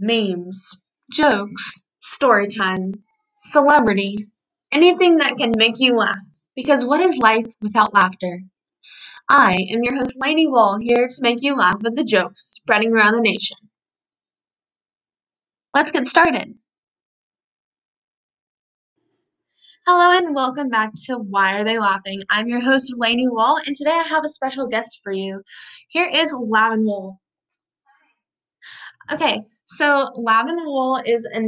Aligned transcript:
memes, 0.00 0.78
jokes, 1.12 1.80
story 2.00 2.48
time, 2.48 2.94
celebrity, 3.38 4.28
anything 4.72 5.18
that 5.18 5.36
can 5.36 5.52
make 5.56 5.78
you 5.78 5.94
laugh. 5.94 6.16
Because 6.56 6.84
what 6.84 7.00
is 7.00 7.16
life 7.18 7.46
without 7.60 7.94
laughter? 7.94 8.40
I 9.28 9.66
am 9.70 9.84
your 9.84 9.96
host, 9.96 10.16
Lainey 10.18 10.48
Wall, 10.48 10.78
here 10.80 11.06
to 11.08 11.22
make 11.22 11.42
you 11.42 11.54
laugh 11.54 11.76
with 11.82 11.94
the 11.94 12.04
jokes 12.04 12.40
spreading 12.40 12.92
around 12.92 13.14
the 13.14 13.20
nation. 13.20 13.56
Let's 15.72 15.92
get 15.92 16.08
started. 16.08 16.54
Hello 19.86 20.18
and 20.18 20.34
welcome 20.34 20.68
back 20.68 20.92
to 21.06 21.16
Why 21.16 21.54
Are 21.54 21.64
They 21.64 21.78
Laughing? 21.78 22.22
I'm 22.28 22.48
your 22.48 22.60
host, 22.60 22.92
Lainey 22.96 23.28
Wall, 23.28 23.60
and 23.64 23.74
today 23.74 23.92
I 23.92 24.02
have 24.02 24.24
a 24.24 24.28
special 24.28 24.66
guest 24.66 25.00
for 25.02 25.12
you. 25.12 25.42
Here 25.88 26.08
is 26.12 26.34
Lavin 26.36 26.84
Wool. 26.84 27.20
Okay, 29.12 29.42
so 29.66 30.08
Lavin 30.14 30.64
Wool 30.64 31.02
is 31.04 31.24
a 31.32 31.40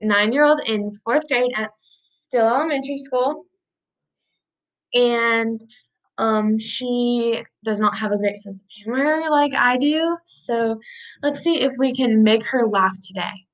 nine 0.00 0.32
year 0.32 0.44
old 0.44 0.60
in 0.66 0.90
fourth 1.04 1.28
grade 1.28 1.52
at 1.54 1.76
Still 1.76 2.46
Elementary 2.46 2.98
School. 2.98 3.44
And 4.94 5.60
um, 6.16 6.58
she 6.58 7.42
does 7.64 7.78
not 7.78 7.96
have 7.98 8.12
a 8.12 8.16
great 8.16 8.38
sense 8.38 8.60
of 8.60 8.66
humor 8.70 9.28
like 9.28 9.54
I 9.54 9.76
do. 9.76 10.16
So 10.24 10.80
let's 11.22 11.40
see 11.40 11.60
if 11.60 11.72
we 11.78 11.94
can 11.94 12.22
make 12.22 12.44
her 12.46 12.66
laugh 12.66 12.96
today. 13.02 13.44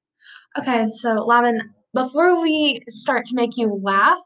Okay, 0.59 0.89
so 0.89 1.15
Lavin, 1.15 1.61
before 1.93 2.41
we 2.41 2.81
start 2.89 3.25
to 3.27 3.35
make 3.35 3.57
you 3.57 3.81
laugh, 3.83 4.21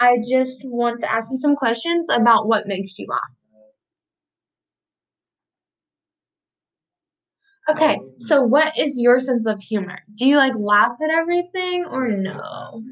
I 0.00 0.18
just 0.28 0.62
want 0.64 1.00
to 1.00 1.12
ask 1.12 1.30
you 1.30 1.36
some 1.36 1.54
questions 1.54 2.08
about 2.10 2.48
what 2.48 2.66
makes 2.66 2.98
you 2.98 3.06
laugh. 3.08 3.39
Okay, 7.70 8.00
so 8.18 8.42
what 8.42 8.76
is 8.78 8.98
your 8.98 9.20
sense 9.20 9.46
of 9.46 9.60
humor? 9.60 9.98
Do 10.18 10.24
you 10.24 10.36
like 10.36 10.54
laugh 10.56 10.96
at 11.02 11.10
everything 11.10 11.84
or 11.86 12.08
no? 12.08 12.82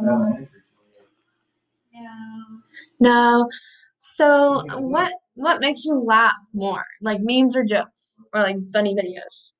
No. 0.00 0.20
No. 1.92 2.60
No. 3.00 3.48
So 3.98 4.62
what 4.78 5.12
what 5.34 5.60
makes 5.60 5.84
you 5.84 5.94
laugh 6.04 6.42
more? 6.54 6.84
Like 7.00 7.20
memes 7.22 7.56
or 7.56 7.64
jokes? 7.64 8.18
Or 8.34 8.42
like 8.42 8.56
funny 8.72 8.94
videos? 8.94 9.50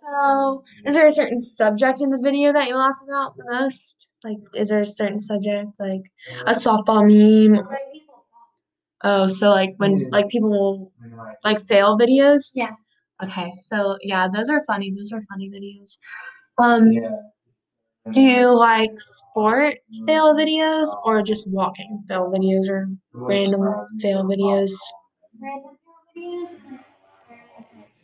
So 0.00 0.64
is 0.84 0.94
there 0.94 1.06
a 1.06 1.12
certain 1.12 1.40
subject 1.40 2.00
in 2.00 2.10
the 2.10 2.18
video 2.18 2.52
that 2.52 2.68
you 2.68 2.76
laugh 2.76 2.98
about 3.02 3.36
the 3.36 3.44
most? 3.50 4.08
Like 4.24 4.38
is 4.54 4.68
there 4.68 4.80
a 4.80 4.86
certain 4.86 5.18
subject 5.18 5.78
like 5.80 6.04
a 6.46 6.52
softball 6.52 7.04
meme? 7.06 7.66
Oh, 9.04 9.26
so 9.26 9.50
like 9.50 9.74
when 9.78 10.08
like 10.10 10.28
people 10.28 10.50
will 10.50 10.92
like 11.44 11.60
fail 11.60 11.98
videos? 11.98 12.52
Yeah. 12.54 12.70
Okay, 13.22 13.52
so 13.64 13.96
yeah, 14.02 14.28
those 14.32 14.48
are 14.50 14.62
funny. 14.64 14.92
Those 14.96 15.12
are 15.12 15.22
funny 15.22 15.50
videos. 15.50 15.98
Um, 16.62 16.90
do 18.12 18.20
you 18.20 18.56
like 18.56 18.90
sport 18.96 19.76
fail 20.06 20.34
videos 20.34 20.88
or 21.04 21.22
just 21.22 21.48
walking 21.50 22.00
fail 22.08 22.30
videos 22.30 22.68
or 22.68 22.88
random 23.12 23.62
fail 24.00 24.24
videos? 24.24 24.72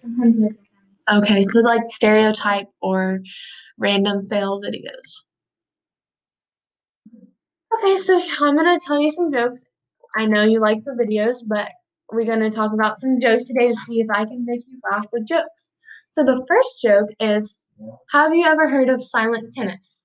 Okay, 1.10 1.42
so 1.44 1.60
like 1.60 1.80
stereotype 1.84 2.68
or 2.82 3.20
random 3.78 4.26
fail 4.26 4.60
videos. 4.60 5.22
Okay, 7.74 7.96
so 7.98 8.20
I'm 8.40 8.56
gonna 8.56 8.78
tell 8.86 9.00
you 9.00 9.10
some 9.12 9.32
jokes. 9.32 9.64
I 10.18 10.26
know 10.26 10.42
you 10.42 10.60
like 10.60 10.82
the 10.82 10.90
videos, 11.00 11.44
but 11.46 11.70
we're 12.12 12.24
gonna 12.26 12.50
talk 12.50 12.72
about 12.72 12.98
some 12.98 13.20
jokes 13.20 13.46
today 13.46 13.68
to 13.68 13.76
see 13.76 14.00
if 14.00 14.08
I 14.12 14.24
can 14.24 14.44
make 14.44 14.64
you 14.66 14.80
laugh 14.90 15.06
with 15.12 15.28
jokes. 15.28 15.70
So 16.12 16.24
the 16.24 16.44
first 16.48 16.82
joke 16.82 17.08
is 17.20 17.62
Have 18.10 18.34
you 18.34 18.44
ever 18.44 18.68
heard 18.68 18.88
of 18.88 19.04
silent 19.04 19.52
tennis? 19.54 20.04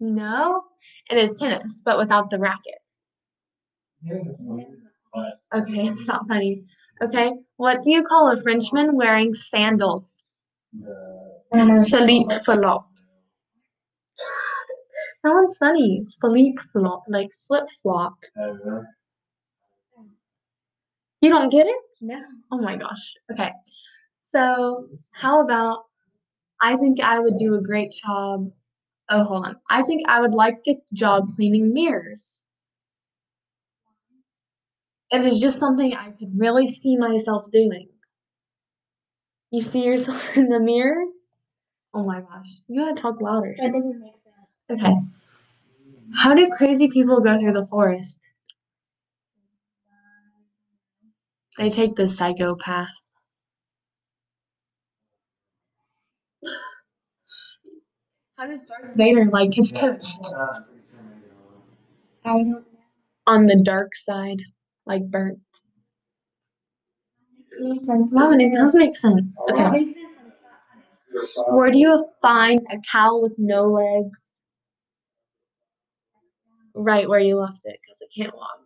No? 0.00 0.64
It 1.10 1.18
is 1.18 1.34
tennis, 1.34 1.82
but 1.84 1.98
without 1.98 2.30
the 2.30 2.38
racket. 2.38 2.80
Okay, 5.54 5.88
it's 5.88 6.06
not 6.08 6.26
funny. 6.26 6.64
Okay, 7.02 7.32
what 7.58 7.84
do 7.84 7.90
you 7.90 8.02
call 8.02 8.30
a 8.30 8.42
Frenchman 8.42 8.96
wearing 8.96 9.34
sandals? 9.34 10.24
Philippe 11.52 12.34
Flop. 12.44 12.87
That 15.24 15.34
one's 15.34 15.56
funny. 15.58 16.00
It's 16.02 16.16
Philippe 16.20 16.62
Flop, 16.72 17.04
like 17.08 17.28
flip 17.46 17.68
flop. 17.82 18.14
Uh-huh. 18.40 18.82
You 21.20 21.30
don't 21.30 21.50
get 21.50 21.66
it? 21.66 21.84
No. 22.00 22.20
Oh 22.52 22.62
my 22.62 22.76
gosh. 22.76 23.14
Okay. 23.32 23.50
So, 24.22 24.88
how 25.10 25.42
about 25.42 25.84
I 26.60 26.76
think 26.76 27.00
I 27.02 27.18
would 27.18 27.38
do 27.38 27.54
a 27.54 27.62
great 27.62 27.92
job. 27.92 28.50
Oh, 29.08 29.24
hold 29.24 29.46
on. 29.46 29.56
I 29.70 29.82
think 29.82 30.02
I 30.08 30.20
would 30.20 30.34
like 30.34 30.60
a 30.66 30.76
job 30.92 31.28
cleaning 31.34 31.72
mirrors. 31.72 32.44
It 35.10 35.24
is 35.24 35.40
just 35.40 35.58
something 35.58 35.94
I 35.94 36.10
could 36.10 36.38
really 36.38 36.70
see 36.70 36.96
myself 36.96 37.50
doing. 37.50 37.88
You 39.50 39.62
see 39.62 39.84
yourself 39.84 40.36
in 40.36 40.48
the 40.48 40.60
mirror? 40.60 41.04
Oh 41.94 42.04
my 42.04 42.20
gosh. 42.20 42.60
You 42.68 42.84
gotta 42.84 43.00
talk 43.00 43.20
louder. 43.20 43.54
That 43.58 43.72
doesn't 43.72 44.00
make. 44.00 44.17
Okay. 44.70 44.94
How 46.14 46.34
do 46.34 46.48
crazy 46.56 46.88
people 46.88 47.20
go 47.20 47.38
through 47.38 47.52
the 47.54 47.66
forest? 47.66 48.20
They 51.58 51.70
take 51.70 51.96
the 51.96 52.08
psychopath. 52.08 52.88
How 58.36 58.46
does 58.46 58.62
Darth 58.64 58.94
Vader 58.96 59.26
like 59.26 59.54
his 59.54 59.72
toast? 59.72 60.22
On 62.24 63.46
the 63.46 63.60
dark 63.62 63.94
side, 63.94 64.40
like 64.86 65.10
burnt. 65.10 65.40
know. 67.60 68.08
Wow, 68.12 68.30
and 68.30 68.40
it 68.40 68.52
does 68.52 68.74
make 68.74 68.96
sense. 68.96 69.38
Okay. 69.50 69.70
makes 69.70 69.94
sense. 69.94 70.06
and 70.72 70.82
it's 71.22 71.36
not 71.36 71.44
funny. 71.46 71.58
Where 71.58 71.70
do 71.70 71.78
you 71.78 72.08
find 72.22 72.60
a 72.70 72.78
cow 72.90 73.18
with 73.20 73.34
no 73.38 73.64
legs? 73.66 74.18
Right 76.80 77.08
where 77.08 77.18
you 77.18 77.36
left 77.36 77.60
it, 77.64 77.76
because 77.82 78.00
it 78.00 78.08
can't 78.16 78.34
walk. 78.36 78.60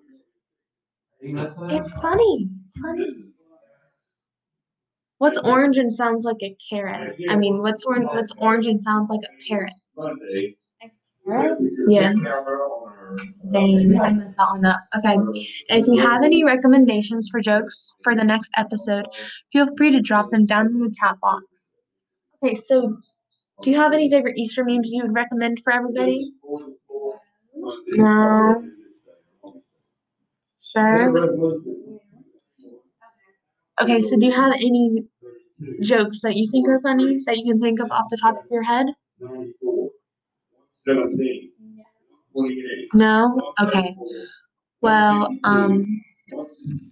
It's 1.70 1.90
funny. 2.00 2.50
Funny. 2.82 3.24
What's 5.16 5.38
orange 5.38 5.78
and 5.78 5.90
sounds 5.90 6.24
like 6.24 6.42
a 6.42 6.54
carrot? 6.68 7.16
I 7.30 7.36
mean, 7.36 7.62
what's 7.62 7.84
orange? 7.86 8.06
What's 8.12 8.32
orange 8.38 8.66
and 8.66 8.82
sounds 8.82 9.08
like 9.08 9.20
a 9.24 9.48
parrot? 9.48 9.72
Yeah. 11.88 12.12
Dang, 13.52 13.98
I 14.00 14.12
messed 14.12 14.36
that 14.36 14.48
one 14.50 14.66
up. 14.66 14.80
Okay. 14.98 15.16
If 15.70 15.86
you 15.86 16.00
have 16.00 16.22
any 16.22 16.44
recommendations 16.44 17.30
for 17.30 17.40
jokes 17.40 17.96
for 18.04 18.14
the 18.14 18.24
next 18.24 18.50
episode, 18.58 19.06
feel 19.52 19.68
free 19.76 19.90
to 19.90 20.00
drop 20.00 20.30
them 20.30 20.44
down 20.44 20.66
in 20.66 20.80
the 20.80 20.94
chat 21.00 21.18
box. 21.22 21.44
Okay, 22.44 22.56
so 22.56 22.94
do 23.62 23.70
you 23.70 23.76
have 23.76 23.92
any 23.92 24.10
favorite 24.10 24.36
Easter 24.36 24.64
memes 24.64 24.90
you 24.92 25.02
would 25.02 25.14
recommend 25.14 25.60
for 25.62 25.72
everybody? 25.72 26.32
No. 27.88 28.62
Sure. 30.74 31.60
Okay, 33.80 34.00
so 34.00 34.18
do 34.18 34.26
you 34.26 34.32
have 34.32 34.52
any 34.54 35.04
jokes 35.82 36.20
that 36.22 36.36
you 36.36 36.48
think 36.50 36.68
are 36.68 36.80
funny 36.80 37.20
that 37.26 37.36
you 37.36 37.44
can 37.52 37.60
think 37.60 37.80
of 37.80 37.90
off 37.90 38.06
the 38.10 38.18
top 38.20 38.36
of 38.36 38.44
your 38.50 38.62
head? 38.62 38.86
No? 42.94 43.52
Okay. 43.60 43.96
Well, 44.80 45.28
um, 45.44 45.84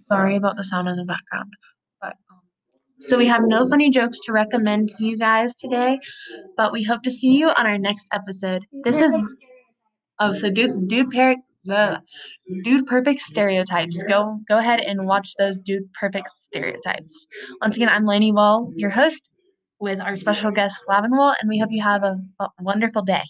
sorry 0.05 0.35
about 0.35 0.55
the 0.55 0.63
sound 0.63 0.87
in 0.87 0.95
the 0.95 1.05
background. 1.05 1.51
But 1.99 2.13
um, 2.31 2.41
so 2.99 3.17
we 3.17 3.25
have 3.27 3.43
no 3.45 3.67
funny 3.67 3.89
jokes 3.89 4.19
to 4.25 4.31
recommend 4.31 4.89
to 4.97 5.05
you 5.05 5.17
guys 5.17 5.57
today, 5.57 5.99
but 6.55 6.71
we 6.71 6.83
hope 6.83 7.03
to 7.03 7.11
see 7.11 7.29
you 7.29 7.47
on 7.47 7.65
our 7.65 7.77
next 7.77 8.07
episode. 8.13 8.65
This 8.83 9.01
is 9.01 9.17
oh, 10.21 10.33
so 10.33 10.49
dude, 10.51 10.87
dude, 10.87 11.11
par- 11.11 11.35
the 11.65 12.01
Dude 12.63 12.87
Perfect 12.87 13.21
stereotypes. 13.21 14.03
Go, 14.03 14.39
go 14.47 14.57
ahead 14.59 14.81
and 14.81 15.07
watch 15.07 15.35
those 15.37 15.61
Dude 15.61 15.93
Perfect 15.93 16.29
stereotypes. 16.29 17.27
Once 17.61 17.75
again, 17.75 17.89
I'm 17.89 18.05
Lainey 18.05 18.31
Wall, 18.33 18.71
your 18.75 18.91
host, 18.91 19.29
with 19.79 19.99
our 20.01 20.17
special 20.17 20.51
guest 20.51 20.83
Lavin 20.89 21.11
Wall, 21.17 21.35
and 21.41 21.49
we 21.49 21.59
hope 21.59 21.71
you 21.71 21.83
have 21.83 22.03
a, 22.03 22.17
a 22.39 22.49
wonderful 22.61 23.03
day. 23.03 23.23